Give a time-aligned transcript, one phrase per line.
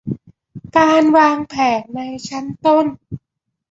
[0.77, 2.85] การวางแผนในชั้นต้น